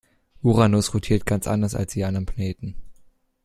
Uranus 0.41 0.95
rotiert 0.95 1.27
ganz 1.27 1.45
anders 1.45 1.75
als 1.75 1.93
die 1.93 2.03
anderen 2.05 2.25
Planeten. 2.25 2.73